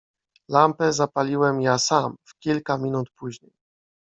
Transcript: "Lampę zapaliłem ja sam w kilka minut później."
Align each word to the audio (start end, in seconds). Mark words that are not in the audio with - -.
"Lampę 0.49 0.93
zapaliłem 0.93 1.61
ja 1.61 1.77
sam 1.77 2.15
w 2.25 2.39
kilka 2.39 2.77
minut 2.77 3.09
później." 3.17 3.53